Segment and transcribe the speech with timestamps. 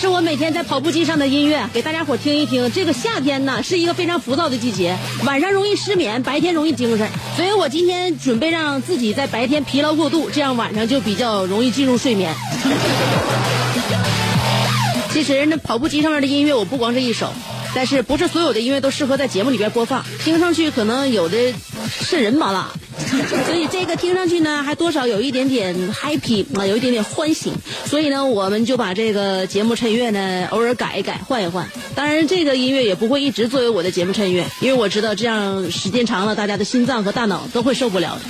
[0.00, 2.72] 是我每天在跑步机上的音乐，给大家伙听一听。
[2.72, 7.06] 这个夏天呢是一个非常浮躁的季节，晚上容易失眠，白天容易精神，
[7.36, 12.34] 所以我今天准备让自己在白天疲劳过度，这样晚上就比较容易进入睡眠。
[15.12, 17.30] 其实那跑步机上面的音乐我不光这一首，
[17.74, 21.52] 但是不是所有的音乐都适合在节目里边播放，听上去可能有的
[21.90, 22.70] 瘆人麻辣。
[23.46, 27.52] 所以这个听上去呢，还多少有一点点 happy 啊，有一点点欢喜。
[27.84, 31.68] 所以呢，我们就把这个节目衬乐呢，偶尔改一改，换一换。
[31.94, 38.22] 当然，这个音乐也不会一直作为我的节目衬乐，因为我知道这样时间长了，大家的心脏和大脑都会受不了的。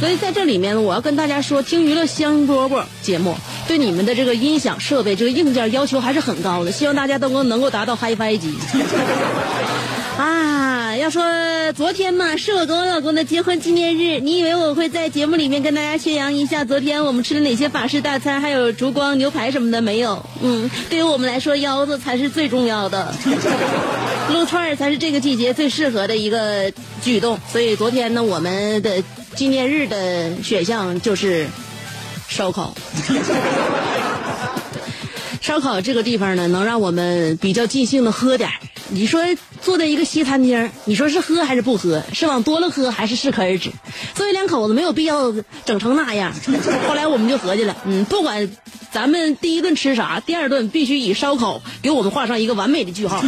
[0.00, 8.54] 所以在这里面，我要跟大家说，听娱乐香饽饽节目对你们的这个音响设备、这个硬件要求还是很高的，希望大家都能能够达到 HiFi 级。
[10.18, 11.24] 啊，要说
[11.74, 20.24] 昨天嘛，是我跟我老公的结婚纪念日，你以为我会在节目里面跟大家宣扬一下昨天我们吃了哪些法式大餐，还有烛光牛排什么的没有？
[20.42, 23.14] 嗯，对于我们来说，腰子才是最重要的，
[24.30, 26.70] 撸串儿才是这个季节最适合的一个
[27.02, 27.38] 举动。
[27.50, 29.02] 所以昨天呢，我们的
[29.34, 31.48] 纪念日的选项就是
[32.32, 32.74] 烧烤。
[35.40, 38.48] 烧烤这个地方呢，能让我们比较尽兴的喝点
[38.88, 39.20] 你说
[39.60, 42.02] 坐在一个西餐厅，你说是喝还是不喝？
[42.12, 43.70] 是往多了喝还是适可而止？
[44.14, 45.32] 作为两口子，没有必要
[45.64, 46.32] 整成那样。
[46.88, 48.50] 后来我们就合计了，嗯，不管
[48.90, 53.22] 咱们第一顿吃啥，第二顿必须以烧烤给我们画上一个完美的句号。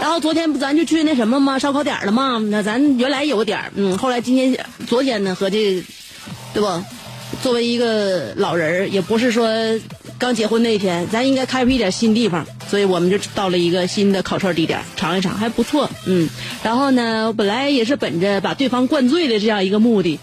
[0.00, 1.58] 然后昨天不咱就去那什么吗？
[1.58, 2.38] 烧烤点了吗？
[2.50, 5.84] 那咱原来有个点，嗯，后来今天昨天呢，合计，
[6.52, 6.68] 对不？
[7.42, 9.48] 作为一个老人儿，也不是说
[10.18, 16.28] 刚结婚那一天，咱应该开辟一点新地方，所以我们就到了一个新的烤串地点，尝一尝还不错，嗯。
[16.62, 20.18] 然后呢，本来也是本着把对方灌醉的这样一个目的，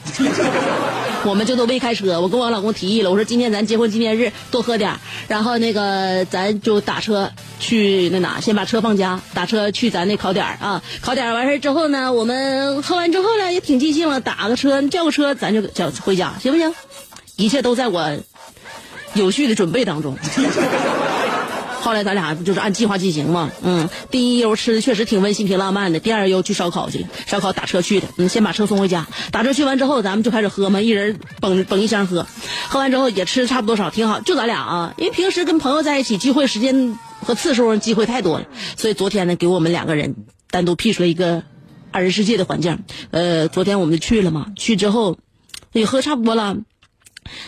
[1.25, 2.19] 我们就都没开车。
[2.19, 10.81] 我跟我老公提议了，我说今天咱结婚纪念日多喝点儿然后那个咱就打车去那哪，先把车放家，打车去咱那烤点儿啊。
[11.01, 16.73] 烤点儿完事儿之后呢，我们喝完之后呢，也挺尽兴了，打个车叫个车，咱就叫回家，行不行？
[17.35, 18.17] 一切都在我
[19.13, 20.17] 有序的准备当中。
[21.81, 23.51] 后来咱俩不就是按计划进行嘛？
[23.61, 25.99] 嗯，第一悠吃的确实挺温馨、挺浪漫的。
[25.99, 28.07] 第二悠去烧烤去，烧烤打车去的。
[28.17, 32.25] 嗯，先把车送回家，打车去完之后，咱们就开始喝嘛，一人捧捧一箱喝。
[32.69, 34.21] 喝完之后也吃的差不多少，挺好。
[34.21, 38.45] 就咱俩啊，因为平时跟朋友在一起聚会时间和次数机会太多了，
[38.77, 40.15] 所以昨天呢，给我们两个人
[40.51, 41.43] 单独辟出了一个
[41.91, 42.79] 二人世界的环境。
[43.11, 45.17] 呃，昨天我们就去了嘛，去之后
[45.73, 46.55] 也喝差不多了。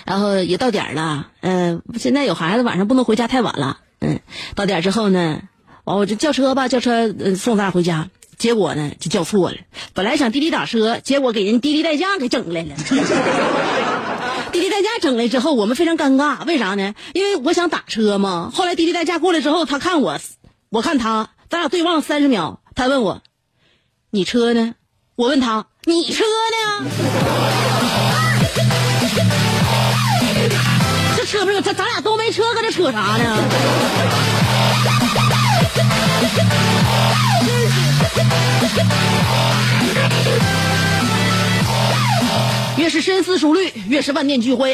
[0.06, 4.20] 然后也到点了，嗯、现在有孩子，晚上不能回家太晚了，嗯，
[4.56, 5.42] 到点之后呢，
[5.84, 9.58] 完我就叫车吧，叫车、送咱俩回家，结果呢就叫错了，
[9.94, 12.76] 本来想滴滴打车，结果给人滴滴代驾给整来了，
[14.52, 16.96] 滴滴代驾整来之后，我们非常尴尬，为啥呢？
[17.14, 20.20] 因为我想打车嘛，后来滴滴代驾过来之后，他看我，
[20.70, 23.22] 我看他，咱俩对望三十秒，他问我，
[24.12, 24.76] 你车呢？
[25.16, 27.65] 我问他，你车呢？
[31.36, 33.44] 车不是咱咱俩都没车，搁这扯啥呢？
[42.78, 44.74] 越是深思熟虑，越是万念俱灰；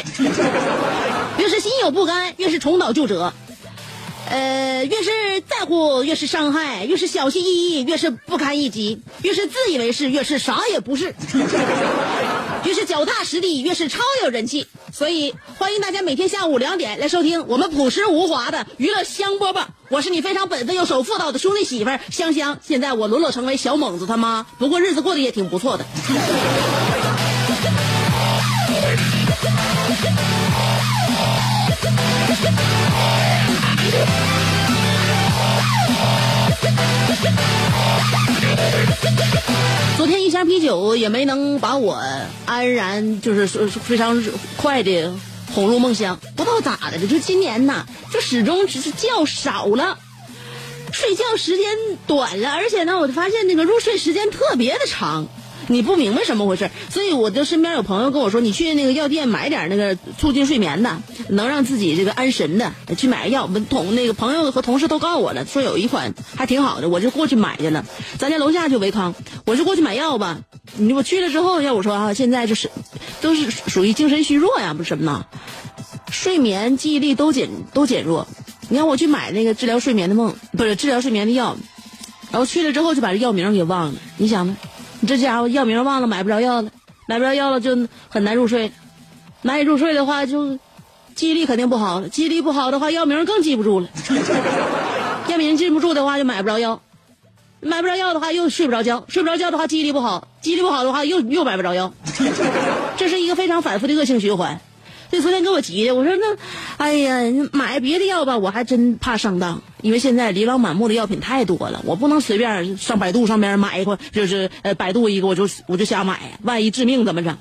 [1.36, 3.32] 越是心有不甘，越是重蹈旧辙。
[4.32, 5.10] 呃，越是
[5.46, 11.12] 在乎，越是伤害；越是小心翼翼，越是不堪一击；越是自以为是，越是啥也不是；
[12.64, 14.66] 越是脚踏实地，越是超有人气。
[14.90, 19.66] 所以欢迎大家每天下午两点来收听我们朴实无华的娱乐香饽饽。
[19.90, 22.58] 我是你非常本分又守妇道的兄弟媳妇香香。
[22.66, 25.84] 现在我沦落成为小猛子他妈，不过日子过得也挺不错的。
[39.96, 42.02] 昨天一箱啤酒也没能把我
[42.46, 44.22] 安然就是非常
[44.56, 45.12] 快的
[45.54, 46.18] 哄入梦乡。
[46.36, 49.98] 不知道咋的，就今年呐，就始终只是觉少了，
[50.92, 51.66] 睡觉时间
[52.06, 55.26] 短了，而且呢，我就发现那个入睡时间特别的长。
[55.72, 63.44] 你不明白什么回事，所以我就身边有朋友跟我说，你去那个药店买点那个促进睡眠的，能让自己这个安神的，去买个药。
[63.44, 67.84] 我们同那个朋友和同事都告诉我了，说有一款还挺好的，我就过去买去了。
[68.18, 69.14] 咱家楼下就维康，
[69.46, 70.40] 我就过去买药吧。
[70.76, 72.70] 你我去了之后，要我说啊，现在就是
[73.20, 75.24] 都是属于精神虚弱呀，不是什么呢？
[76.10, 78.28] 睡眠、记忆力都减都减弱。
[78.68, 81.56] 你看我去买那个治疗睡眠的梦，不是治疗睡眠的药，
[82.30, 83.98] 然后去了之后就把这药名给忘了。
[84.18, 84.56] 你想呢？
[85.02, 86.70] 你这家伙药名忘了，买不着药了，
[87.08, 88.70] 买不着药了就很难入睡，
[89.42, 90.60] 难以入睡的话就
[91.16, 93.88] 记忆力肯定不好了，记忆力不好的话药名更记不住了，
[95.26, 96.80] 药名记不住的话就买不着药，
[97.60, 101.92] 买不着药的话又睡不着觉，睡不着觉的话记忆力不好，记忆力不好的话又又买不着药，
[102.96, 104.60] 这是一个非常反复的恶性循环。
[105.10, 106.36] 这昨天给我急的，我说那，
[106.76, 107.20] 哎呀，
[107.52, 117.36] 买别的药吧，我还真怕上当，因为现在琳琅满目的药品太多了，我不能随便上百度上边买一块，就是呃百度一个我就我就瞎买，万一致命怎么整？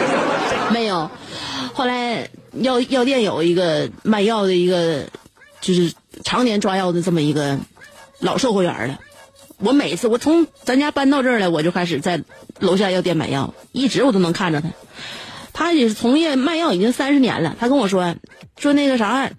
[0.74, 1.10] 没有，
[1.72, 5.04] 后来药药店有一个卖药的一个，
[5.60, 5.92] 就是
[6.22, 7.58] 常年抓药的这么一个
[8.18, 8.98] 老售货员了。
[9.58, 12.22] 我每次我从咱家搬到这儿来，我就开始在
[12.58, 14.68] 楼下药店买药，一直我都能看着他。
[15.52, 17.56] 他也是从业卖药已经三十年了。
[17.58, 18.16] 他跟我说，
[18.58, 19.30] 说那个啥，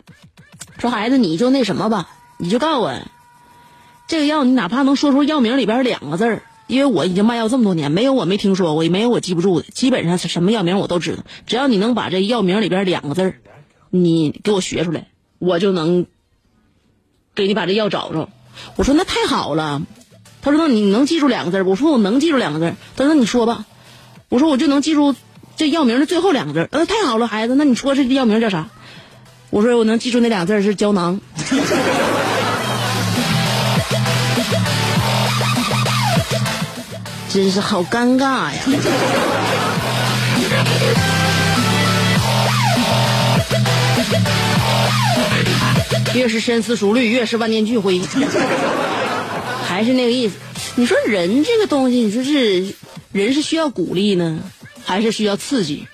[0.79, 2.93] 说孩子你就那什么吧，你就告诉我，
[4.07, 11.23] 这个药你哪怕能说出药名里边两个字儿，因为我已经卖药这么多年，没有我没听说过，也没有我记不住的，基本上是什么药名我都知道。
[11.45, 13.35] 只要你能把这药名里边两个字儿，
[13.89, 15.07] 你给我学出来，
[15.39, 16.05] 我就能
[17.35, 18.29] 给你把这药找着。
[18.75, 19.81] 我说那太好了。
[20.41, 21.65] 他说那你能记住两个字儿？
[21.65, 22.75] 我说我能记住两个字儿。
[22.95, 23.65] 他说那你说吧。
[24.29, 25.15] 我说我就能记住。
[25.55, 28.69] 这药名的最后两个字，呃，太好了，孩子，那你说这药名叫啥？
[29.49, 31.19] 我说我能记住那俩字是胶囊。
[37.29, 38.59] 真是好尴尬呀！
[46.15, 48.01] 越是深思熟虑，越是万念俱灰。
[49.67, 50.35] 还是那个意思。
[50.75, 52.73] 你说人这个东西，你说是
[53.11, 54.39] 人是需要鼓励呢？
[54.83, 55.85] 还是需要刺激，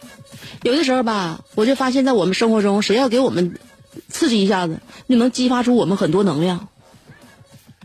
[0.62, 3.58] 有的时候吧，我就发现，在我们生活中，谁要给我们
[4.08, 4.80] 刺激一下子，
[5.10, 6.68] 就能激发出我们很多能量。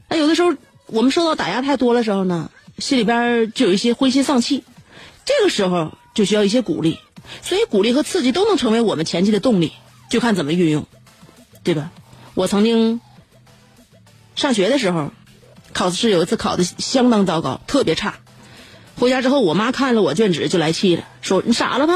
[0.08, 0.54] 那有的时候，
[0.86, 4.64] 我们受到打压太多的时候呢，心里边就有一些灰心丧气，
[5.24, 6.98] 这个时候就需要一些鼓励。
[7.42, 9.72] 所以，鼓励和刺激都能成为我们前进的动力，
[10.10, 10.86] 就看怎么运用，
[11.62, 11.90] 对吧？
[12.34, 13.02] 我曾经
[14.34, 15.12] 上学的时候，
[15.74, 18.14] 考试有一次考的相当糟糕，特别差。
[18.96, 21.94] 回家之后，我妈看了我卷纸就来气了，说：“你傻了吧？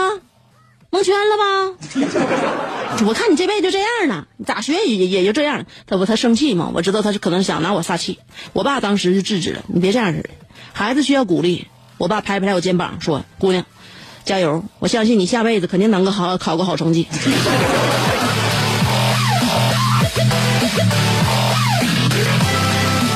[0.92, 3.04] 蒙圈了吧？
[3.06, 6.70] 我看你这辈子就这样了，你咋学也也就这样。”他不他生气嘛？
[6.74, 8.18] 我知道他是可能想拿我撒气。
[8.52, 10.28] 我爸当时就制止了：“你别这样似的，
[10.74, 13.64] 孩子需要鼓励。”我爸拍拍我肩膀说：“姑娘，
[14.26, 14.64] 加油！
[14.80, 17.06] 我相信你下辈子肯定能够好考个好成绩。”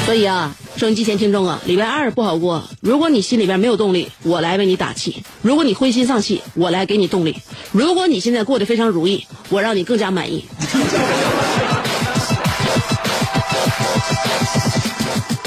[0.06, 0.56] 所以啊。
[0.76, 2.62] 收音机前听众啊，礼拜二不好过。
[2.82, 7.32] 如果你心里边没有动力，我来为你打气；如果你灰心丧气，我来给你动力；
[7.72, 10.44] 如果你现在过得非常如意，我让你更加满意。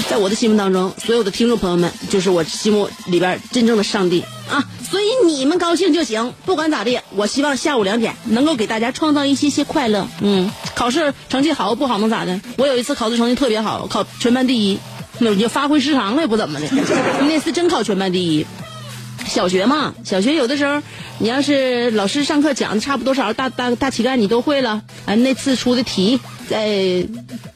[0.08, 4.66] 在我的心目当中，所有的听众朋友们就是我心目里边真正的上帝啊！
[4.90, 10.08] 所以你们高兴就行，不管咋地，我希望下午两点能够给大家创造一些些快乐。
[10.20, 12.40] 嗯，考试成绩好不好能咋的？
[12.56, 14.78] 我有一次考试成绩特别好，考全班第一。
[15.20, 16.66] 那我就发挥失常了，也不怎么的。
[17.28, 18.46] 那次真考全班第一。
[19.26, 20.82] 小学嘛，小学有的时候，
[21.18, 24.82] 你要是老师上课讲的差不多少，大大大乞丐你都会了。
[25.04, 26.18] 哎，那次出的题
[26.48, 27.06] 在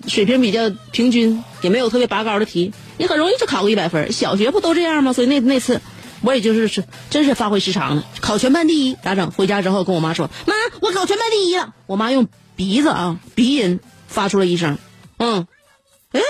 [0.06, 4.12] 水平比较平均，也没有特别拔高的题，你很容易就考个一百分。
[4.12, 5.14] 小学不都这样吗？
[5.14, 5.80] 所以那那次
[6.24, 9.30] 我也就是是真是发挥失常了，考全班第一咋整？
[9.30, 12.26] 回家之后跟我妈说：“妈，我考全班第一了。”我妈用
[12.56, 14.78] 鼻子啊鼻音发出了一声
[15.18, 15.46] ：“嗯，
[16.12, 16.20] 哎。”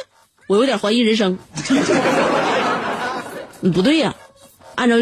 [0.47, 1.39] 我有点怀疑人生，
[3.73, 4.15] 不对呀，
[4.75, 4.97] 按照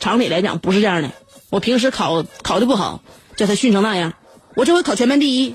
[0.00, 1.10] 常理来讲不是这样的。
[1.50, 3.02] 我平时考考的不好，
[3.36, 4.14] 叫他训成那样。
[4.54, 5.54] 我这回考全班第一，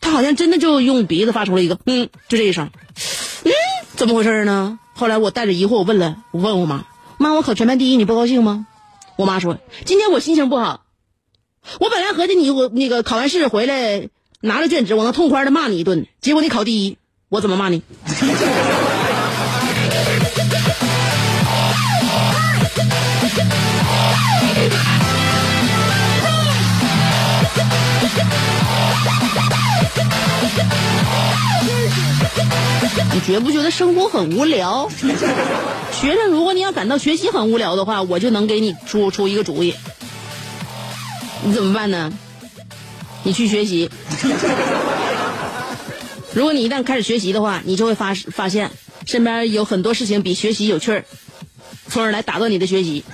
[0.00, 2.72] 他好像真的就用鼻子发出了一个嗯，就这一声。
[3.44, 3.52] 嗯，
[3.94, 4.80] 怎么回事呢？
[4.92, 6.84] 后来我带着疑惑，我问了，我问我妈，
[7.20, 8.66] 妈，我考全班第一，你不高兴吗？
[9.16, 10.86] 我妈说，今天我心情不好。
[11.78, 14.08] 我本来合计你我那个考完试回来
[14.40, 16.96] 拿着卷子，我能痛快的骂你一顿，结果你考第一，
[17.28, 17.82] 我怎么骂你？
[33.14, 34.88] 你觉不觉得生活很无聊？
[35.92, 39.74] 学生，如果你要感到学习很无聊的话，我就能给你出出一个主意。
[41.44, 42.12] 你怎么办呢？
[43.22, 43.90] 你去学习。
[46.32, 48.70] 如果你一旦开始学习的话，你就会发发现
[49.06, 51.04] 身边有很多事情比学习有趣儿，
[51.88, 53.04] 从而来打断你的学习。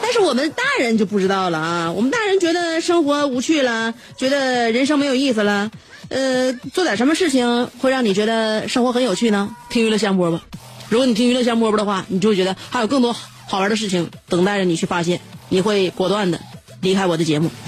[0.00, 1.92] 但是我们大人就不知道了啊！
[1.92, 5.70] 我们大人觉得生活无趣了，觉得人生没有意思了。
[6.08, 9.56] 呃，做点什么事情会让你觉得生活很有趣呢？
[9.70, 10.42] 听娱乐香饽吧。
[10.88, 13.12] 如果你听娱乐香饽饽的话，你就会觉得还有更多
[13.48, 15.20] 好玩的事情等待着你去发现。
[15.48, 16.40] 你会果断的
[16.80, 17.50] 离开我的节目。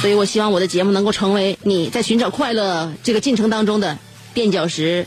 [0.00, 3.96] 所以我希望我的节目能够成为你在寻找快乐这个进程当中的
[4.34, 5.06] 垫脚石。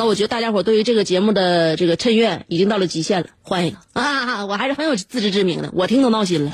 [0.00, 4.46] 了，我觉得大家伙对于这个节目的这个趁愿已经到了极限了，换一个啊！
[4.46, 6.50] 我还是很有自知之明的，我听都闹心了。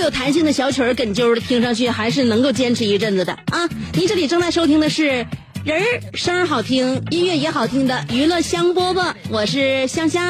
[0.00, 3.68] 有弹性的小曲儿，哏啾的，听上去还是能够坚持一阵子的啊！
[3.92, 5.26] 您这里正在收听的是
[5.64, 10.22] 人儿声儿好听，音乐也好听的娱乐香饽饽，我是香香。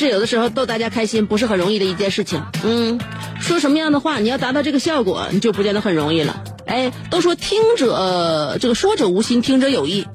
[0.00, 2.42] 实有的时候逗大家开心不是很容易的一件事情。
[2.64, 2.98] 嗯，
[3.40, 6.42] 说什么样的话，你要达到这个效果，你就不见得很容易了。
[6.66, 10.06] 哎，都说听者、这个说者无心，听者有意，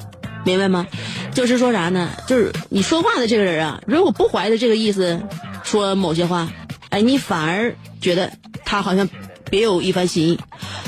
[0.44, 0.88] 明白吗？
[1.34, 2.10] 就是说啥呢？
[2.28, 5.22] 就是你说话的这个人啊，如果不怀着这个意思
[5.64, 6.50] 说某些话，
[6.90, 8.32] 哎，你反而觉得
[8.64, 9.10] 他好像
[9.50, 10.40] 别有一番心意。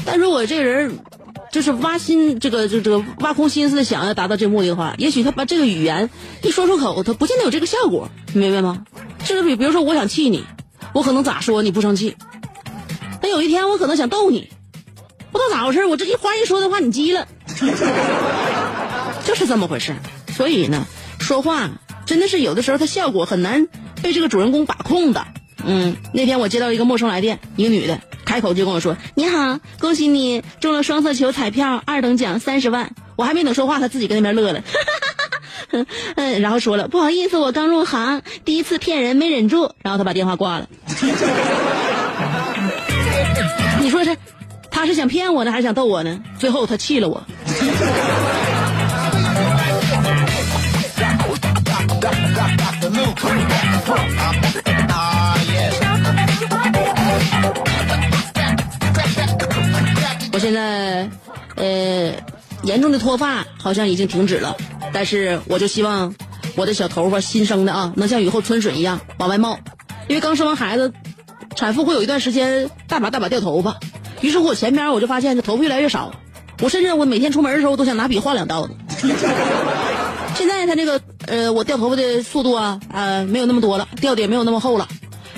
[0.06, 1.00] 但如果这个人
[1.51, 6.10] 就是挖心，这个这这个挖空心思想要达到这目的的话，也许他把这个语言
[6.44, 8.86] 一说出口，他不见得有这个效果，你明白吗？
[9.25, 10.44] 就是比比如说，我想气你，
[10.94, 12.16] 我可能咋说你不生气，
[13.22, 14.50] 但有一天我可能想逗你，
[15.32, 17.27] 不知道咋回事，我这一话一说的话你急了，
[19.25, 19.96] 就是这么回事。
[20.36, 20.86] 所以呢，
[21.20, 21.70] 说话
[22.06, 23.68] 真的是有的时候它效果很难
[24.01, 25.25] 被这个主人公把控的。
[25.66, 34.62] 嗯，那天我接到一个陌生来电，一个女的开口就跟我说：“你好，恭喜你中了双色球彩票二等奖三十万。”我还没等说话，他自己跟那边乐了。
[36.15, 40.67] 嗯，然后说了不好意思，我刚入行，第一次骗人没忍住，然后他把电话挂了。
[43.79, 44.17] 你说是，
[44.69, 46.19] 他是想骗我呢，还是想逗我呢？
[46.38, 47.24] 最后他气了我。
[60.38, 61.10] 我现在，
[61.56, 62.13] 呃，
[62.62, 64.56] 严重的脱发好像已经停止了，
[64.94, 66.13] 但是我就希望
[66.56, 69.58] 我的小头发新生的啊，能像雨后春笋一样往外冒，
[70.08, 70.94] 因为刚生完孩子，
[71.56, 73.79] 产妇会有一段时间大把大把掉头发，
[74.22, 76.13] 于是乎我前边我就发现这头发越来越少，
[76.62, 78.75] 我甚至我每天出门的时候都想拿笔画两道子。
[80.38, 84.88] 现在它这个呃，我掉头发的速度啊，呃，没有那么多了，掉的也没有那么厚了，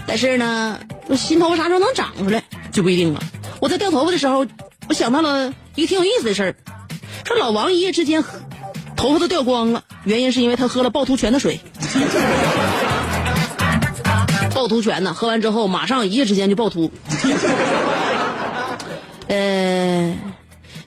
[0.06, 0.78] 但是呢，
[1.16, 3.22] 新头发啥时候能长出来就不一定了。
[3.62, 4.46] 我在掉头发的时候，
[4.90, 6.56] 我想到了一个挺有意思的事儿，
[7.24, 8.24] 说老王一夜之间
[8.96, 11.62] 头发都掉光了，原因是因为他喝了趵突泉的水。
[14.50, 16.92] 趵突泉呢，喝完之后马上一夜之间就趵突。
[19.28, 20.18] 呃，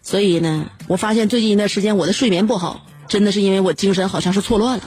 [0.03, 4.85] 所以呢，我发现最近一段时间我的睡眠不好，真的是因为我精神好像是错乱了。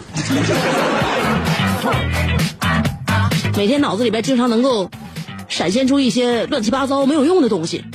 [3.56, 4.92] 每天脑子里边经常能够
[5.48, 7.86] 闪现出一些乱七八糟没有用的东西，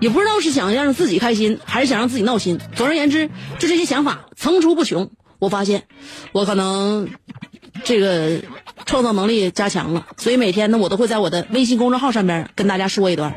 [0.00, 2.58] 也不知道是想让自己开心，还是想让自己闹心。
[2.74, 5.10] 总而言之，就这些想法层出不穷。
[5.38, 5.84] 我发现，
[6.32, 7.08] 我可能
[7.84, 8.40] 这个
[8.84, 13.34] 创造能力加强了，所以每天呢，我都会在我的微信公众号上边跟大家说一段，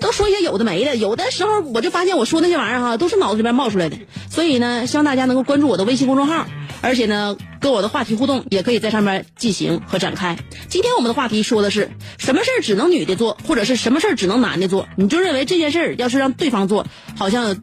[0.00, 0.96] 都说一些有的没的。
[0.96, 3.96] 有的时候我就发现我说那些玩意儿哈，都是脑子里边冒出来的。
[4.30, 6.46] 所以呢，希望大家能够关注我的微信公众号，
[6.80, 10.38] 而且呢，跟我的话题互动也可以在上面进行和展开。
[10.68, 14.88] 今天我们的话题说的是什么事儿只能女的做，或者是什么事儿只能男的做？
[14.96, 17.56] 你就认为这件事儿要是让对方做，好像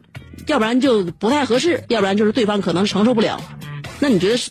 [0.46, 3.40] 要不然就不太合适，要不然就是对方可能承受不了。
[3.98, 4.50] 那你觉得是？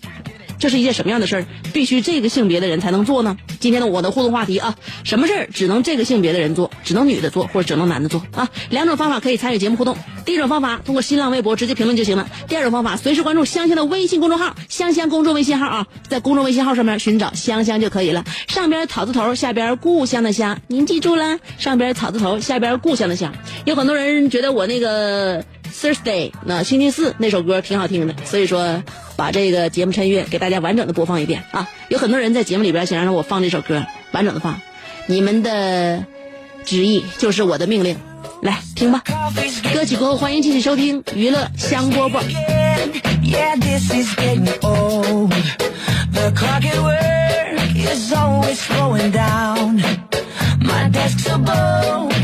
[0.66, 1.46] 这是一件什么样的事儿？
[1.74, 3.38] 必须这个性别的人才能做呢？
[3.60, 8.50] 今天的我的互动话题啊，什么事儿只能这个性别的人做，只能女的做，或者只能男的做啊？
[8.72, 9.96] 两种方法可以参与节目互动。
[10.26, 12.28] 第一种方法通过新浪微博直接评论就行了。
[12.48, 18.26] 第二种方法随时关注香香的微信公众号，香香公众微信号啊，在公众微信号上面寻找香香就可以了。
[18.48, 21.38] 上边草字头，下边故乡的乡，您记住了？
[21.60, 23.32] 上边草字头，下边故乡的乡。
[23.66, 25.46] 有很多人觉得我那个
[25.82, 28.84] Thursday 那星期四那首歌挺好听的，所以说。
[29.18, 31.70] 把这个节目穿越给大家完整的播放一遍啊！
[31.88, 34.60] 有很多人在节目里边想让我放这首歌，完整的放，
[35.08, 36.04] 你们的
[36.66, 37.96] 旨意就是我的命令，
[38.42, 39.02] 来听吧。
[39.74, 42.20] 歌曲过后，欢迎继续收听娱乐香饽饽。
[51.46, 52.15] Those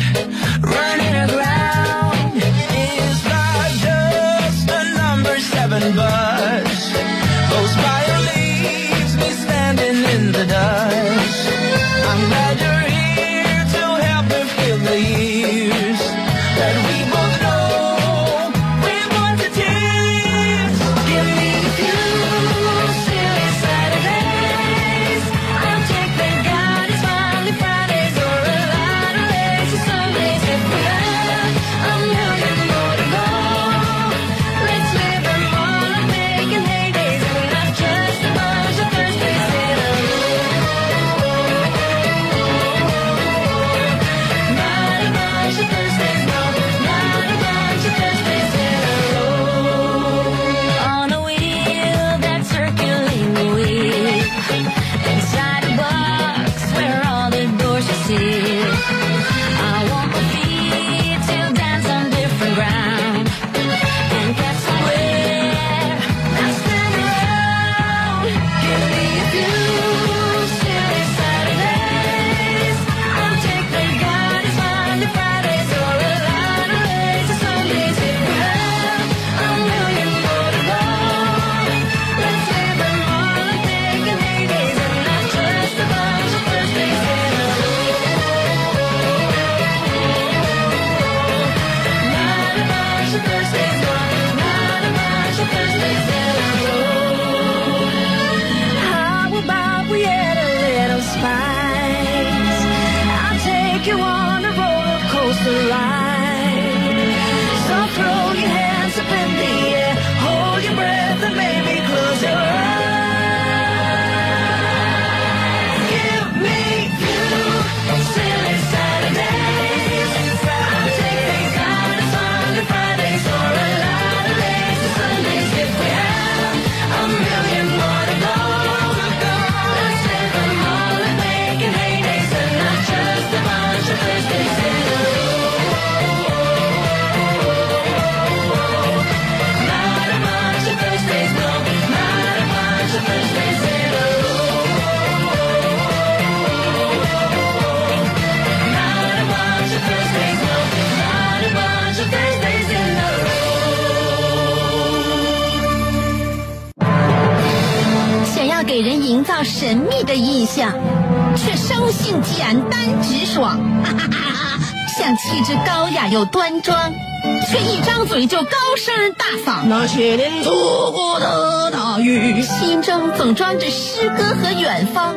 [167.50, 169.66] 却一张嘴就高声大嗓。
[169.66, 175.16] 那些年错过的大雨，心中总装着诗歌和远方，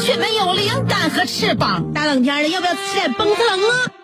[0.00, 1.92] 却没有灵感和翅膀。
[1.92, 3.95] 大冷天的，要不要吃点蹦特冷啊？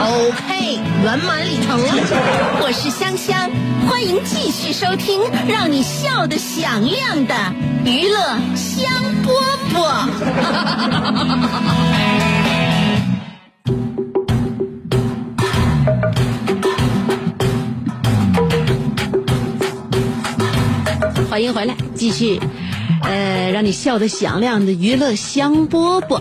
[0.00, 1.86] OK，圆满礼成了。
[2.60, 3.50] 我是香香，
[3.88, 7.34] 欢迎继续收听让你笑得响亮的
[7.84, 8.90] 娱乐香
[9.24, 9.30] 饽
[9.72, 10.08] 饽。
[21.30, 22.40] 欢迎回来，继续，
[23.02, 26.20] 呃，让你笑得响亮的娱乐香饽饽。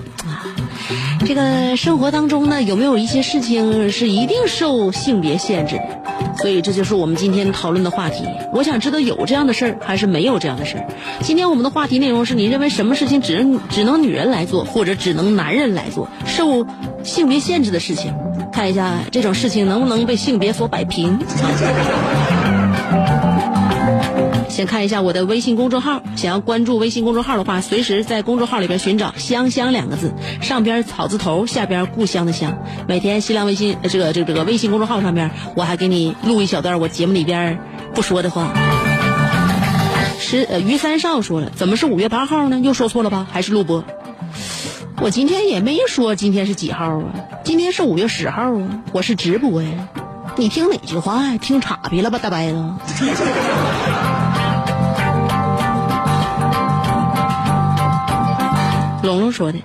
[1.25, 6.01] 这个生活当中呢，有没有一些事情是一定受性别限制的？
[6.37, 8.25] 所以这就是我们今天讨论的话题。
[8.51, 10.85] 我想知道有这样的事儿，还是没有这样的事儿。
[11.21, 16.67] 今天我们的话题内容是你认为什么事情只能只能女人来做，或者只能男人来做，受
[17.03, 18.13] 性别限制的事情，
[18.51, 21.17] 看一下这种事情能不能被性别所摆平。
[24.53, 30.13] 先看一下我的微信公众号，想要关注微信公众号的话，随时在公众号里边寻找“香香”两个字，
[30.43, 32.59] 上边草字头，下边故乡的乡。
[32.87, 37.57] 每天新浪微信这个这个这个微信公众号上边，我还给你录一小段我节目里边
[37.95, 38.53] 不说的话。
[40.19, 42.59] 是呃于三少说了，怎么是五月八号呢？
[42.59, 43.25] 又说错了吧？
[43.31, 43.83] 还是录播？
[45.01, 47.05] 我今天也没说今天是几号啊，
[47.43, 49.69] 今天是五月十号啊，我是直播呀。
[50.35, 51.37] 你听哪句话呀？
[51.41, 52.63] 听岔劈了吧，大白子？
[59.03, 59.59] 龙龙说的，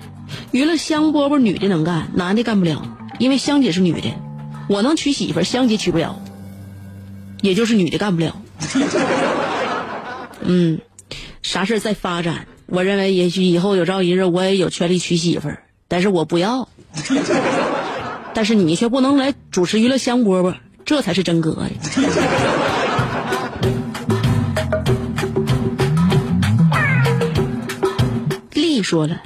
[0.51, 2.85] 娱乐香饽饽女的能干，男的干不了，
[3.19, 4.13] 因为香姐是女的，
[4.67, 6.21] 我能娶媳妇，香姐娶不了，
[7.41, 8.35] 也就是女的干不了。
[10.43, 10.81] 嗯，
[11.41, 15.49] 啥事儿在发展，我认为也许以后有朝一日我也有权利娶媳妇，
[15.87, 16.67] 但是我不要。
[18.35, 21.69] 但是你却不能来主持娱乐香饽饽，这才是真哥呀！
[28.79, 29.21] 丽说了，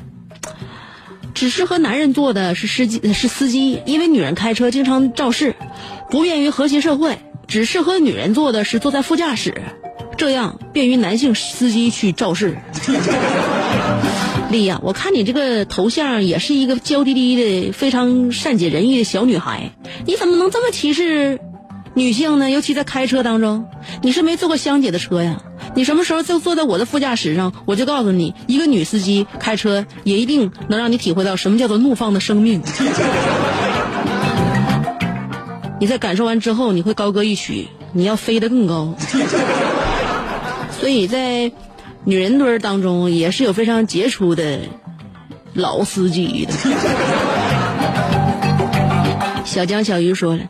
[1.35, 5.55] 只适合男人坐的是司机是司机，因为女人开车经常肇事，
[6.09, 9.61] 不便于和谐社会；只适合女人坐的是坐在副驾驶，
[10.17, 12.57] 这样便于男性司机去肇事。
[14.49, 19.71] 丽呀、我看你这个头像也是一个娇滴滴的、非常善解人意的小女孩，
[20.07, 21.39] 你怎么能这么歧视
[21.95, 22.49] 女性呢？
[22.49, 23.67] 尤其在开车当中，
[24.01, 25.43] 你是没坐过香姐的车呀？
[25.75, 32.62] 你什么时候就坐在我的副驾驶上，我就告诉你，一个女司机开车也一定能让你体会到什么叫做怒放的生命。
[35.79, 38.95] 你在感受完之后，你会高歌一曲，你要飞得更高。
[40.79, 41.51] 所以在
[42.06, 44.62] 女人堆儿当中，也是有非常杰出的
[45.53, 46.53] 老司机的。
[49.45, 50.43] 小江小鱼说了，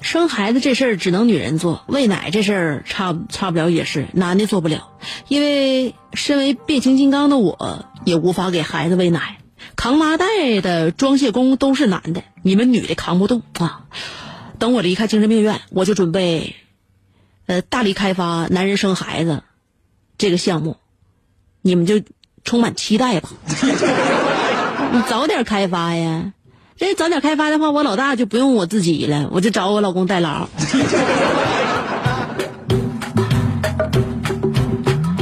[0.00, 4.92] 生孩子这事儿只能女人做，喂奶这事儿差差不了也是男的做不了，
[5.28, 9.36] 因为身为变形金刚的我也无法给孩子喂奶。
[9.76, 10.26] 扛麻袋
[10.62, 13.84] 的装卸工都是男的，你们女的扛不动啊！
[14.58, 16.56] 等我离开精神病院，我就准备，
[17.46, 19.42] 呃，大力开发男人生孩子
[20.16, 20.78] 这个项目，
[21.60, 22.02] 你们就
[22.42, 23.30] 充满期待吧。
[24.92, 26.32] 你早点开发呀！
[26.80, 30.48] 这早点开发的话，我老大就不用我自己了，我就找我老公代劳。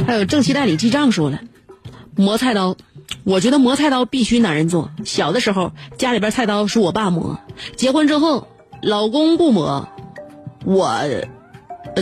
[0.07, 1.41] 还有正期代理记账说了，
[2.15, 2.77] 磨菜刀，
[3.25, 4.89] 我觉得磨菜刀必须男人做。
[5.03, 7.37] 小的时候家里边菜刀是我爸磨，
[7.75, 8.47] 结婚之后
[8.81, 9.89] 老公不磨，
[10.63, 11.01] 我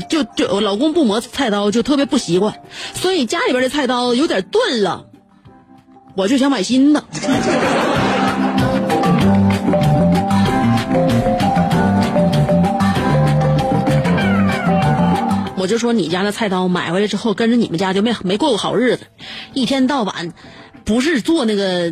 [0.08, 2.62] 就就老公不磨菜刀就特别不习惯，
[2.94, 5.08] 所以家里边的菜刀有点钝了，
[6.16, 7.04] 我就想买新的。
[15.58, 19.08] 我就说你家那菜刀买回来之后，跟着你们家就没没过过好日子，
[19.54, 20.32] 一天到晚
[20.86, 21.92] 不是做那个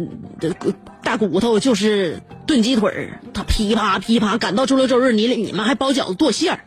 [1.04, 6.60] 大骨头，就是炖鸡腿儿，他噼啪噼啪，赶到周六周日，你你们还包饺子剁馅儿。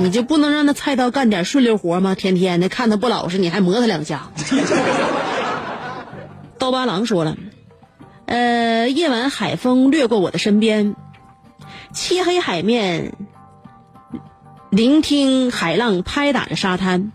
[0.00, 2.14] 你就不能让那菜刀干点顺溜活吗？
[2.14, 4.28] 天天的看他不老实，你还磨他两下。
[6.58, 7.36] 刀疤狼说了，
[8.26, 10.94] 呃，夜晚海风掠过我的身边，
[11.96, 13.14] 漆黑海面，
[14.70, 17.10] 聆听海浪拍打着沙滩，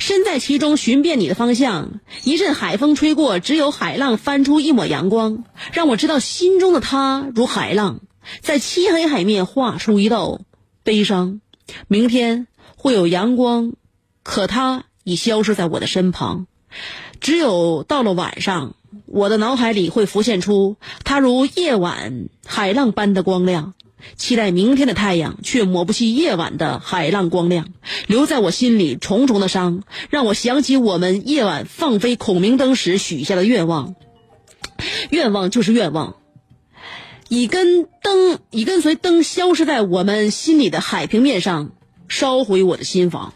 [0.00, 2.00] 身在其中寻遍你的方向。
[2.24, 8.00] 一阵海风吹过，只有海浪翻出一抹阳光，让我知道心中的他如海浪，
[8.40, 10.40] 在漆黑海面画出一道
[10.82, 11.40] 悲伤。
[11.86, 13.72] 明天会有阳光，
[14.24, 16.48] 可他已消失在我的身旁。
[17.20, 18.74] 只有到了晚上，
[19.06, 23.74] 我的脑海里会浮现出他如夜晚海浪般的光亮。
[24.16, 27.66] 期待明天的太阳，却抹不去夜晚的海浪光亮，
[28.06, 33.94] 留在我心里重重的伤，让我想起我们夜晚放飞孔明灯时许下的愿望。
[35.10, 36.16] 愿望就是愿望，
[37.28, 41.70] 已跟灯，已跟随灯消失在我们心里的海平面上，
[42.08, 43.32] 烧毁我的心房。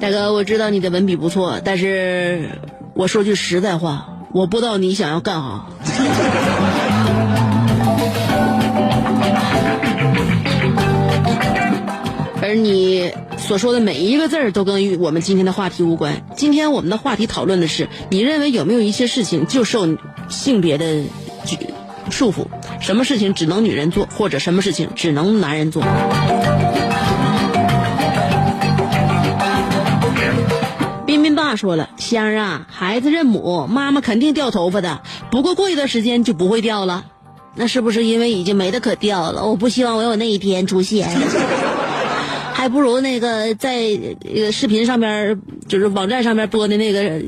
[0.00, 2.58] 大哥，我知道你的文笔不错，但是
[2.94, 5.66] 我说句实在话，我不知道你想要干哈，
[12.40, 16.24] 而你所说的每一个字儿都跟我们今天的话题无关。
[16.36, 19.96] 今天我们的话题讨论的是，你认为有没有一些事情就受
[20.28, 21.02] 性别的
[22.08, 22.46] 束缚？
[22.80, 25.82] 什么事情只能女人做，或者什么事情只能男人做？
[31.56, 37.06] 说了，香儿啊，孩子认母，妈妈肯定掉头发的，不过过一段时间就不会掉了。
[37.56, 39.44] 那是不是因为已经没得可掉了？
[39.46, 41.10] 我不希望我有那一天出现。
[42.54, 43.98] 还不如那个在
[44.34, 47.22] 呃视频上边，就是网站上面播的那个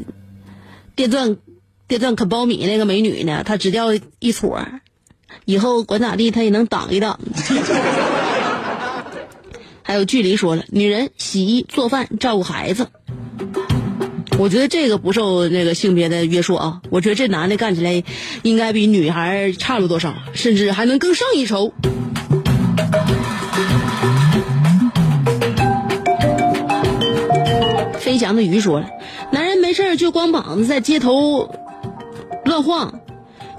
[0.94, 1.38] 电钻
[1.88, 4.80] 电钻啃苞米那个美女呢，她只掉一撮儿，
[5.46, 7.18] 以后管咋地她也能挡一挡。
[9.82, 12.88] 还有距离说了，女人洗衣做饭照顾孩子，
[14.38, 16.80] 我觉得这个不受那个性别的约束啊。
[16.90, 18.02] 我觉得这男的干起来
[18.42, 21.72] 应该比女孩差不多少，甚至还能更上一筹。
[27.98, 28.88] 飞翔的鱼说了，
[29.30, 31.54] 男人没事儿就光膀子在街头
[32.44, 33.00] 乱晃，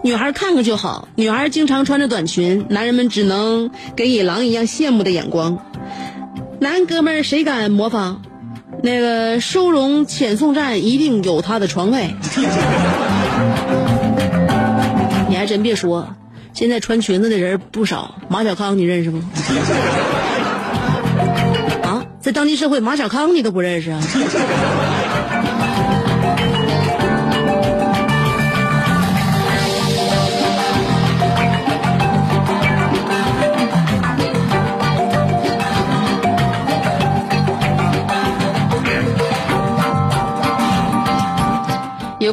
[0.04, 1.08] 女孩看看就好。
[1.16, 5.58] 女孩经常穿着短裙，男人们只能给野狼一样羡慕的眼光。
[6.60, 8.22] 男哥们儿谁敢模仿？
[8.86, 12.14] 那个收容遣送站一定有他的床位。
[15.30, 16.14] 你还真别说，
[16.54, 18.16] 现在穿裙子的人不少。
[18.28, 19.20] 马小康你认识不？
[21.88, 24.02] 啊，在当今社会，马小康你都不认识啊？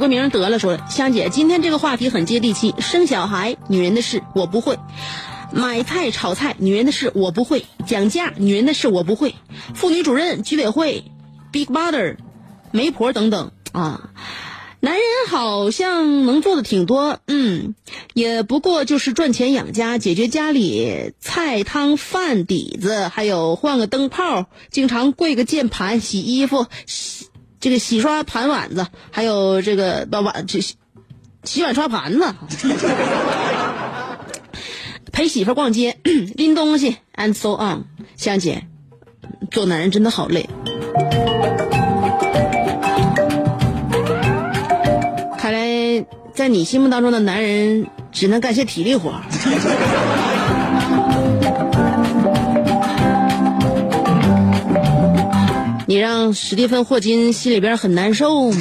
[0.00, 2.74] 个名得了，说，香姐，今天这个话题很接地气。
[2.80, 4.74] 生小孩，女人的事，我不会；
[5.52, 9.34] 买菜炒菜，女人的事，我不会；讲价，女人的事，我不会；
[9.74, 11.04] 妇女主任、居委会、
[11.52, 12.16] Big Brother、
[12.72, 14.10] 媒婆等等啊，
[14.80, 17.74] 男人好像能做的挺多，嗯，
[18.14, 27.19] 也不过就是赚钱养家，解决家里菜汤饭底子，还有换个灯泡，经常跪个键盘，洗衣服，洗。
[27.60, 30.60] 这个洗刷盘碗子，还有这个把碗这
[31.44, 32.34] 洗碗刷盘子，
[35.12, 35.98] 陪媳妇逛街，
[36.36, 37.84] 拎东西，and so on。
[38.16, 38.66] 香姐，
[39.50, 40.48] 做男人真的好累。
[45.38, 49.12] 看来在你心目当中的男人只能干些体力活。
[55.90, 58.56] 你让史蒂芬·霍金心里边很难受吗？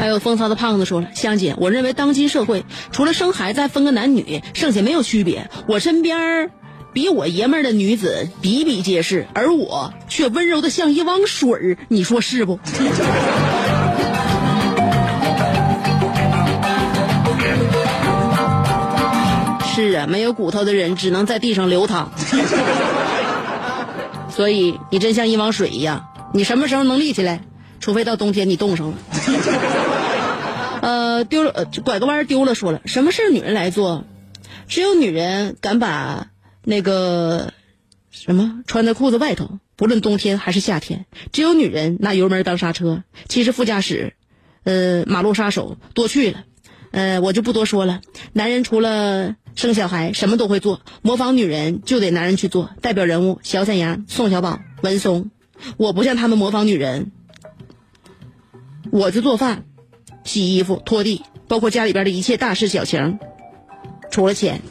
[0.00, 5.50] 还有风骚的胖子说了：“香姐，我认为当今社会除了生孩子还分个男女，剩下没有区别。
[5.68, 6.50] 我身边
[6.94, 12.58] 比我爷们儿的女子比比皆是，而我却温柔的像一汪水儿，你说是不？”
[19.80, 22.12] 是啊，没有骨头的人只能在地上流淌。
[24.30, 27.42] 所以你真像一汪水一样，你什么时候能立起来？
[27.80, 28.96] 除非到冬天你冻上了。
[30.82, 34.04] 呃，丢了，拐个弯丢了，说了，什么事女人来做？
[34.68, 36.28] 只有女人敢把
[36.62, 37.52] 那个
[38.10, 43.02] 什么穿在裤子外头，不论冬天还是夏天，只有女人拿油门当刹车。
[43.28, 44.14] 其实副驾驶，
[44.64, 46.44] 呃，马路杀手多去了。
[46.92, 48.00] 呃，我就不多说了。
[48.32, 50.80] 男人除了生小孩，什么都会做。
[51.02, 52.70] 模仿女人就得男人去做。
[52.80, 55.30] 代表人物：小沈阳、宋小宝、文松。
[55.76, 57.12] 我不像他们模仿女人，
[58.90, 59.64] 我就做饭、
[60.24, 63.18] 洗衣服、拖地，包括家里边的一切大事小情，
[64.10, 64.62] 除了钱。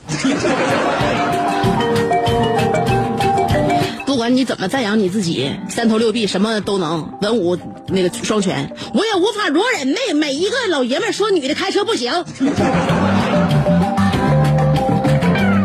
[4.06, 12.12] 不管你怎么赞扬你自己，三头六臂什么都能，文武那个双全，我也无法容忍每每一个老爷们说女的开车不行。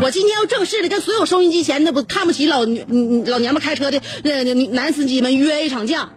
[0.05, 6.11] 我今天要正式的跟所有收音机前的不看不起老老娘们开车的那那男司机们约一场架。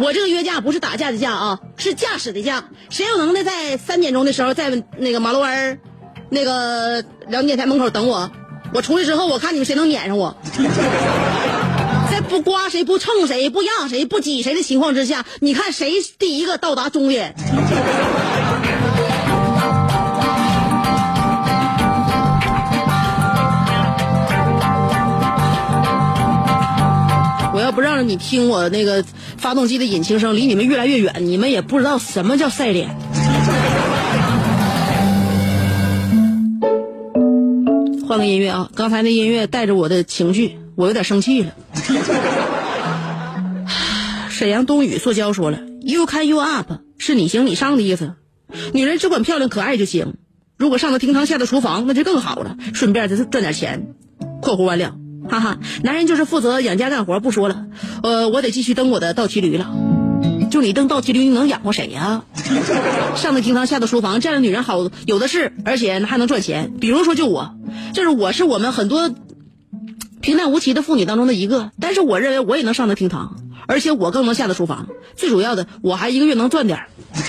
[0.00, 2.64] 我这个约架不是打架的架啊，是驾驶的架。
[2.88, 5.78] 谁有能耐在三点钟的时候在那个马路湾
[6.30, 8.30] 那个辽宁电台门口等我？
[8.72, 10.34] 我出去之后，我看你们谁能撵上我。
[12.10, 17.34] 在不刮谁、不蹭谁、不让谁、不挤谁的情况之下，你看谁第一个到达终点？
[27.58, 29.04] 我要不让你听我那个
[29.36, 32.96] 发动机的引擎声离你们越来越远，你们也不知道什么叫赛脸。
[38.06, 38.70] 换个音乐啊！
[38.76, 41.52] 刚才那音乐带着我的情绪，我有点生气了。
[44.30, 48.14] 沈阳冬雨塑胶说了：“You can you up 是你行你上的意思，
[48.72, 50.14] 女人只管漂亮可爱就行。
[50.56, 53.96] 如果上得厅堂下得厨房，那就更好了，顺便再赚点钱。
[54.40, 54.94] ”（括弧完了，
[55.28, 57.66] 哈哈，男人就是负责养家干活，不说了。
[58.02, 59.74] 呃，我得继续蹬我的倒骑驴了。
[60.50, 62.22] 就你蹬倒骑驴，你能养活谁呀？
[63.16, 66.72] 上得厅堂下得厨房，这样的女人好有的是，而且还能赚钱。
[66.80, 67.54] 比如说就我，
[67.92, 69.10] 就是我是我们很多
[70.20, 74.88] 平淡无奇的妇女当中的一个，但是我认为我也能上得厅堂，而且我更能下得厨房。
[75.16, 76.80] 最主要的，我还一个月能赚点。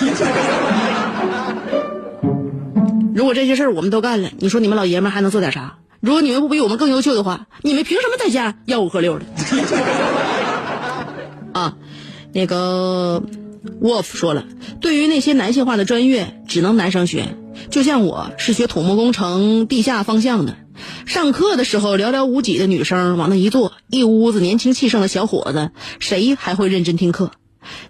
[3.14, 5.76] 如果这些事儿我们都干了，你说你们老爷们还能做点啥？
[6.02, 9.26] 如果你们不比我们更优秀的话，你们凭什么在家吆五喝六的？
[11.54, 11.76] 啊，
[12.34, 13.24] 那个
[13.82, 14.46] Wolf 说了，
[14.80, 17.36] 对于那些男性化的专业，只能男生学。
[17.70, 20.56] 就像我是学土木工程地下方向的，
[21.06, 27.32] 上课的时候寥寥无几的女生往那一坐，一屋子年轻气盛的小伙子，谁还会认真听课？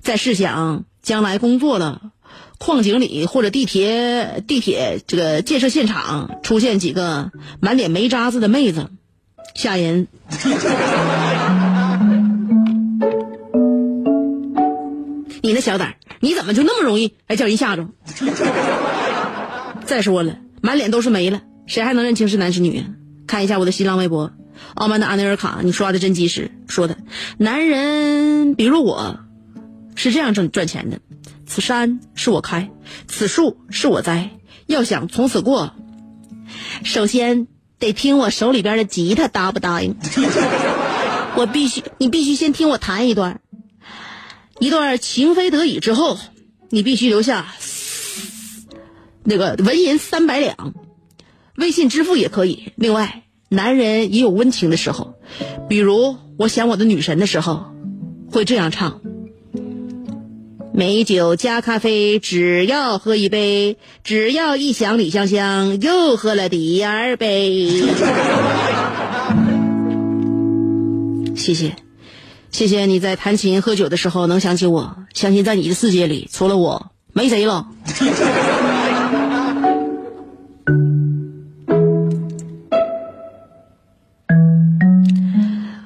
[0.02, 2.02] 再试想，将来工作了，
[2.60, 8.92] 矿井里或者地铁地铁这个建设现场出现几个满脸煤渣子的妹子，
[9.56, 10.08] 吓人。
[15.42, 17.88] 你那小胆，你怎么就那么容易哎叫人吓着？
[19.86, 22.86] 再说了，满脸都是煤了，谁还能认清是男是女啊？
[23.26, 24.34] 看一下我的新浪微博，
[24.76, 26.52] 傲慢的阿内尔卡，你刷的真及时。
[26.68, 26.98] 说的，
[27.38, 29.20] 男人比如我，
[30.00, 31.02] 是这样挣赚钱的：
[31.46, 32.70] 此山是我开，
[33.06, 34.30] 此树是我栽。
[34.66, 35.74] 要想从此过，
[36.86, 37.48] 首先
[37.80, 39.98] 得听我手里边的吉他答不答应？
[41.36, 43.42] 我必须，你必须先听我弹一段。
[44.60, 46.18] 一段情非得已之后，
[46.70, 47.54] 你必须留下
[49.26, 50.74] 那个纹银三百两，
[51.58, 52.72] 微信支付也可以。
[52.78, 55.16] 另外，男人也有温情的时候，
[55.68, 57.66] 比如我想我的女神的时候，
[58.32, 59.02] 会这样唱：
[60.74, 67.70] 美酒加咖啡，只要喝一杯，只要一想李香香，又喝了第二杯。
[71.36, 71.76] 谢谢。
[72.52, 77.68] 谢谢你在弹琴喝酒的时候能想起我，相信在你的世界里除了我没谁了。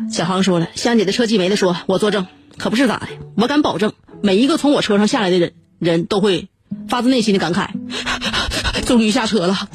[0.09, 6.49] 小航说了，香姐的车技没得说，我作证，可不是咋的，我敢保证，每一个从我车上下来的人人都会
[6.87, 7.69] 发自内心的感慨，
[8.85, 9.69] 终于下车了。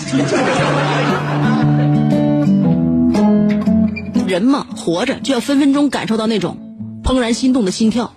[4.26, 6.58] 人嘛，活着就要分分钟感受到那种。
[7.02, 8.12] 怦然心动的心跳。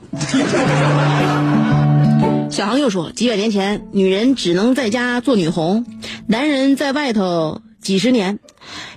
[2.50, 5.86] 小航又说：“几百年前，女人只能在家做女红，
[6.28, 8.40] 男人在外头几十年，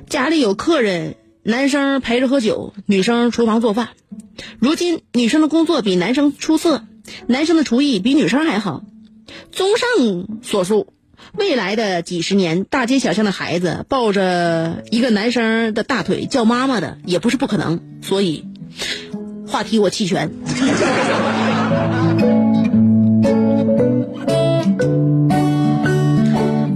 [0.09, 1.15] 家里有客人，
[1.47, 3.91] 男生陪着喝酒，女生厨房做饭。
[4.59, 6.85] 如今，女生的工作比男生出色，
[7.27, 8.83] 男生的厨艺比女生还好。
[9.53, 9.87] 综上
[10.43, 10.95] 所述，
[11.35, 17.81] 未来的几十年，大街小巷的孩子抱着一个男生的大腿叫妈妈的，也不是不可能。
[18.01, 18.47] 所以。”
[19.47, 20.31] 话题我弃权。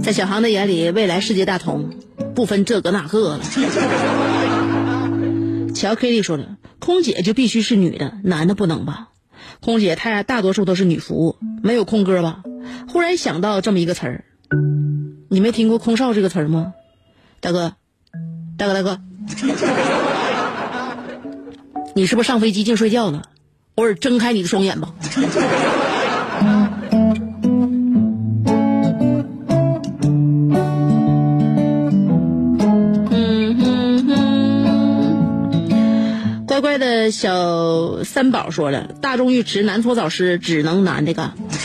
[0.03, 1.89] 在小航的眼里，未来世界大同，
[2.35, 3.39] 不分这个那个了。
[5.79, 9.07] 乔 K 丽说了，空姐就必须是女的，男的不能吧？
[9.61, 12.43] 空姐太大多数都是女服务，没有空哥吧？
[12.89, 14.25] 忽然想到这么一个词儿，
[15.29, 16.73] 你没听过空少这个词儿吗？
[17.39, 17.75] 大哥，
[18.57, 18.99] 大哥，大哥。
[21.95, 23.29] 你是不是上飞机净睡觉了？
[23.75, 24.93] 偶尔睁开你的双眼吧。
[36.61, 41.37] 乖乖的小三宝说了，大众浴池男搓澡师只能男的干，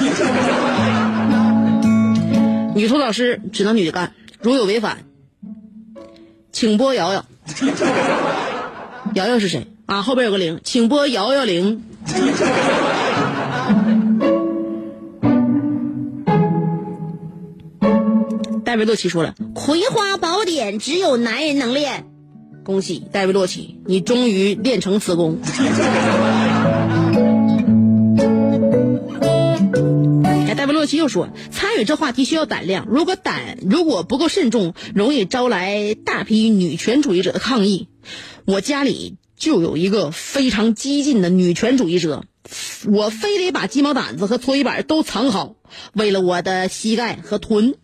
[2.76, 4.12] 女搓澡师只能女的干。
[4.40, 4.98] 如有违反，
[6.52, 7.26] 请拨瑶瑶。
[9.14, 9.66] 瑶瑶是谁？
[9.86, 11.82] 啊，后边有个零，请拨幺幺零。
[18.64, 22.04] 戴维洛奇说了，《葵花宝典》只有男人能练。
[22.64, 25.38] 恭喜戴维洛奇，你终于练成此功。
[30.24, 37.88] 哎，戴维洛奇又说，参与这话题需要胆量，如果胆如果不够慎重，容易招来大批女权主义者的抗议。
[38.44, 39.16] 我家里。
[39.36, 42.22] 就有一个非常激进的女权主义者，
[42.86, 45.56] 我非得把鸡毛掸子和搓衣板都藏好，
[45.92, 47.74] 为了我的膝盖和臀。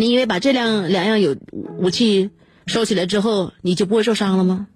[0.00, 1.36] 你以为把这两两样有
[1.76, 2.30] 武器
[2.66, 4.66] 收起来之后，你就不会受伤了吗？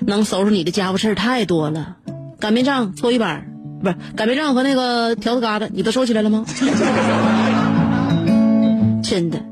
[0.00, 1.98] 能收拾你的家伙事儿太多了，
[2.40, 3.52] 擀面杖、搓衣板，
[3.82, 6.46] 不是擀面杖和那个条子疙瘩，你都收起来了吗？
[9.04, 9.44] 真的，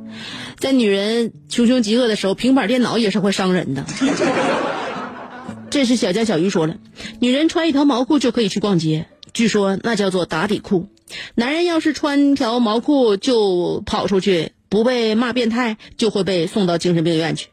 [0.56, 3.84] 在女人穷凶极恶的时候，平板电脑也是会伤人的。
[5.68, 6.76] 这是小江小鱼说了，
[7.18, 9.04] 女人穿一条毛裤就可以去逛街，
[9.34, 10.88] 据说那叫做打底裤。
[11.34, 17.48] 男人要是穿条毛裤就跑出去，不被骂变态，就会被送到精神病院去。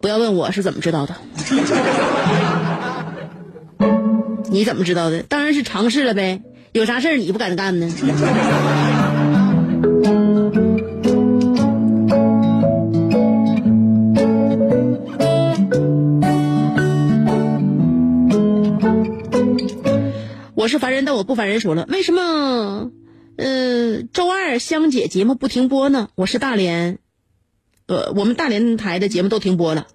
[0.00, 1.16] 不要问我是怎么知道的，
[4.48, 5.24] 你怎么知道的？
[5.24, 6.40] 当然是尝试了呗。
[6.72, 7.92] 有啥事儿你不敢干呢？
[20.54, 21.58] 我是凡人，但我不凡人。
[21.58, 22.90] 说了，为什么，
[23.38, 26.08] 呃，周二香姐节目不停播呢？
[26.16, 26.98] 我是大连，
[27.86, 29.86] 呃，我们大连台的节目都停播了。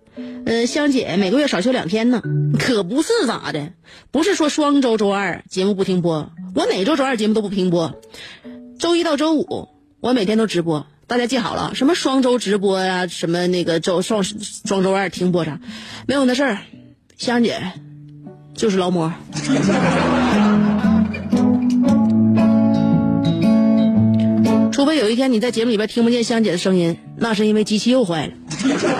[0.45, 2.21] 呃，香姐每个月少休两天呢，
[2.57, 3.73] 可不是咋的？
[4.11, 7.99] 不是说双周周二节目不停播，我哪周周二节目都不停播，
[8.79, 9.67] 周一到周五
[9.99, 10.87] 我每天都直播。
[11.05, 15.59] 大家记好了，什么双周直播呀、什么那个周双双周二停播啥，
[16.07, 16.59] 没有那事儿。
[17.17, 17.73] 香姐
[18.55, 19.13] 就是劳模。
[24.73, 28.33] 除非有一天你在节目里边听不见香姐的声音，那是因为机器又坏了。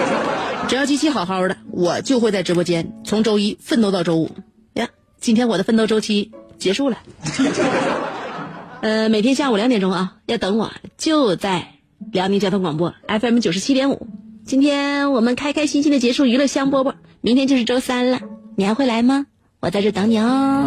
[0.70, 4.30] 只要机器好好的，我就会在直播间从周一奋斗到周五。
[4.74, 4.88] 呀，
[5.20, 6.98] 今天我的奋斗周期结束了。
[8.82, 11.68] 呃，每天下午两点钟啊，要等我，就在
[12.12, 14.08] 辽宁交通广播 FM 九十七点五。
[14.46, 18.20] 今天我们开开心心的结束娱乐香饽饽，明天就是周三了，
[18.56, 19.26] 你还会来吗？
[19.60, 20.66] 我在这等你哦。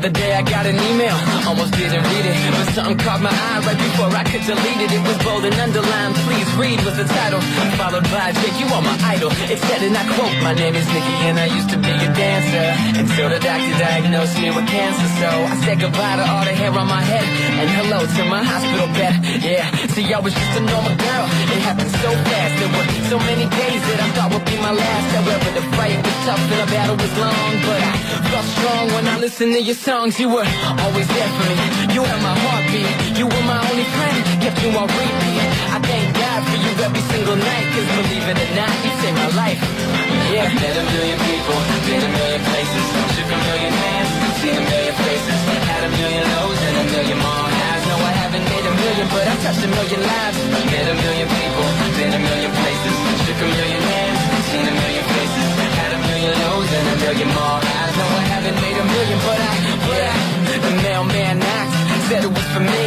[0.00, 1.12] Other day I got an email,
[1.44, 4.96] almost didn't read it But something caught my eye right before I could delete it.
[4.96, 7.40] It was bold and underlined, please read was the title.
[7.76, 9.28] Followed by, Jake, you are my idol.
[9.52, 12.10] It said, and I quote, my name is Nikki and I used to be a
[12.16, 12.68] dancer.
[12.96, 15.08] Until the doctor diagnosed me with cancer.
[15.20, 17.26] So I said goodbye to all the hair on my head
[17.60, 21.60] And hello to my hospital bed, yeah See, I was just a normal girl, it
[21.60, 22.52] happened so fast.
[22.56, 25.06] There were so many days that I thought would be my last.
[25.12, 27.52] However, the fight was tough and the battle was long.
[27.66, 27.92] But I
[28.30, 30.46] felt strong when I listened to your songs You were
[30.84, 31.66] always there for me.
[31.94, 33.18] You had my heartbeat.
[33.18, 34.18] You were my only friend.
[34.38, 38.38] Kept you on repeat I thank God for you every single night Cause believe it
[38.38, 39.60] or not, you saved my life.
[40.30, 40.46] Yeah.
[40.46, 41.58] I've met a million people
[41.90, 42.84] Been a million places.
[43.18, 45.38] Shook a million hands Seen a million faces.
[45.70, 47.82] Had a million lows and a million more highs.
[47.90, 50.38] No, I haven't made a million But I've touched a million lives.
[50.70, 50.96] Met a
[62.52, 62.82] for me.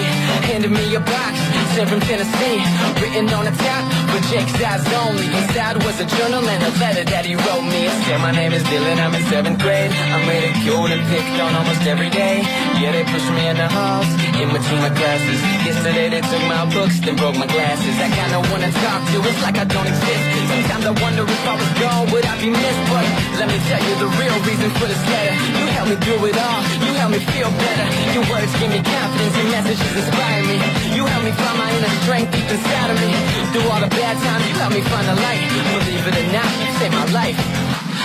[0.50, 1.43] Handed me a box
[1.74, 2.62] From Tennessee.
[3.02, 5.26] Written on the top For Jake's eyes only.
[5.26, 7.90] Inside was a journal and a letter that he wrote me.
[7.90, 9.02] It said my name is Dylan.
[9.02, 9.90] I'm in seventh grade.
[9.90, 12.46] I'm ridiculed and picked on almost every day.
[12.78, 14.06] Yeah, they pushed me in the halls
[14.38, 15.40] In between my classes.
[15.66, 17.96] Yesterday they took my books Then broke my glasses.
[17.98, 20.24] I kinda wanna talk to It's like I don't exist.
[20.54, 22.84] Sometimes I wonder if I was gone Would I be missed?
[22.94, 23.06] But
[23.42, 26.38] let me tell you the real reason for this letter You helped me through it
[26.38, 26.62] all.
[26.86, 27.86] You helped me feel better.
[28.14, 29.34] Your words give me confidence.
[29.42, 30.58] Your messages inspire me.
[30.94, 33.12] You helped me find my inner strength deep inside of me
[33.52, 35.42] Through all the bad times You helped me find the light
[35.86, 37.40] Believe it or not You saved my life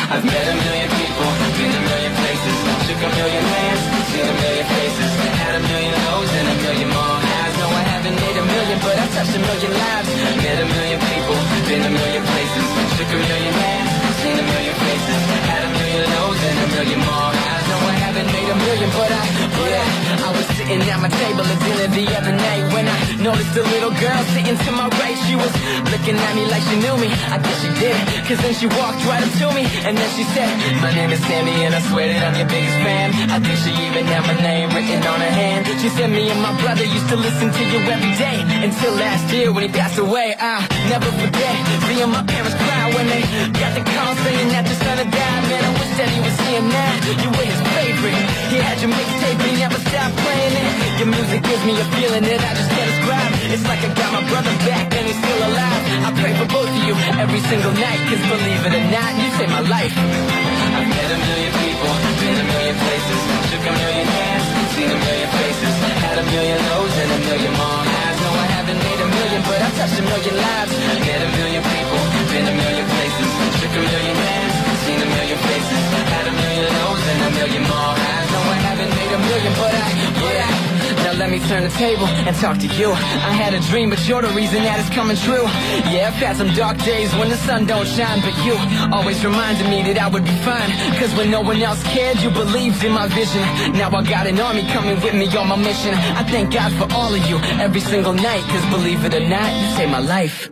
[0.08, 2.56] I've met a million people, been a million places,
[2.88, 6.88] shook a million hands, seen a million faces, had a million lows and a million
[6.88, 7.54] more highs.
[7.60, 10.08] No, I haven't made a million, but I've touched a million lives.
[10.40, 11.36] Met a million people,
[11.68, 12.64] been a million places,
[12.96, 13.90] shook a million hands,
[14.24, 17.64] seen a million faces, had a million lows and a million more highs.
[17.68, 19.24] No, I haven't made a million, but I,
[19.58, 23.54] but I, was sitting at my table at dinner the other night when I noticed
[23.58, 25.18] a little girl sitting to my right.
[25.26, 25.50] She was
[25.90, 27.10] looking at me like she knew me.
[27.34, 27.98] I guess she did,
[28.28, 30.48] cause then she walked right up to me and then she said,
[30.80, 33.10] My name is Sammy and I swear that I'm your biggest fan.
[33.30, 35.66] I think she even had my name written on her hand.
[35.82, 39.32] She said me and my brother used to listen to you every day until last
[39.34, 40.36] year when he passed away.
[40.38, 41.54] I'll never forget
[41.88, 43.22] seeing my parents cry when they
[43.58, 45.42] got the call saying that your son had died.
[45.50, 46.92] Man, I wish that he was here now.
[47.22, 48.22] You were his favorite.
[48.52, 50.72] He had your mixtape, he never stopped playing it.
[51.00, 53.32] Your music gives me a feeling that I just can't describe.
[53.48, 55.82] It's like I got my brother back and he's still alive.
[56.04, 59.28] I pray for both of you every single night, cause believe it or not, you
[59.40, 59.94] saved my life.
[59.96, 61.90] I've met a million people,
[62.20, 64.46] been a million places, shook a million hands,
[64.76, 65.74] seen a million faces,
[66.04, 68.18] had a million lows and a million more highs.
[68.20, 70.72] No, I haven't made a million, but I've touched a million lives.
[71.08, 73.28] Met a million people, been a million places,
[73.58, 75.84] shook a million hands, seen a million faces,
[76.16, 78.28] had a million lows and a million more highs.
[78.32, 79.88] No, I haven't made a million, but I,
[80.32, 81.04] yeah.
[81.04, 82.88] Now let me turn the table and talk to you.
[83.30, 85.44] I had a dream, but you're the reason that it's coming true.
[85.92, 88.56] Yeah, I've had some dark days when the sun don't shine, but you
[88.96, 90.70] always reminded me that I would be fine.
[90.96, 93.44] Cause when no one else cared, you believed in my vision.
[93.76, 95.92] Now I got an army coming with me on my mission.
[96.20, 98.42] I thank God for all of you every single night.
[98.52, 100.48] Cause believe it or not, you saved my life.